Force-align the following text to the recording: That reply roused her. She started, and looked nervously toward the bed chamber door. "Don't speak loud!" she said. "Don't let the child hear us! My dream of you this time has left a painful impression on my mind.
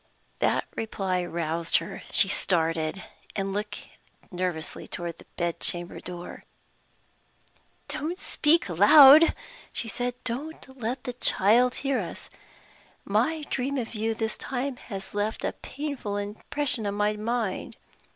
That 0.39 0.65
reply 0.75 1.23
roused 1.23 1.77
her. 1.77 2.01
She 2.09 2.27
started, 2.27 3.03
and 3.35 3.53
looked 3.53 3.83
nervously 4.31 4.87
toward 4.87 5.19
the 5.19 5.27
bed 5.37 5.59
chamber 5.59 5.99
door. 5.99 6.43
"Don't 7.87 8.17
speak 8.17 8.67
loud!" 8.67 9.35
she 9.71 9.87
said. 9.87 10.15
"Don't 10.23 10.75
let 10.79 11.03
the 11.03 11.13
child 11.13 11.75
hear 11.85 11.99
us! 11.99 12.31
My 13.05 13.43
dream 13.51 13.77
of 13.77 13.93
you 13.93 14.15
this 14.15 14.39
time 14.39 14.77
has 14.77 15.13
left 15.13 15.45
a 15.45 15.53
painful 15.53 16.17
impression 16.17 16.87
on 16.87 16.95
my 16.95 17.15
mind. 17.15 17.77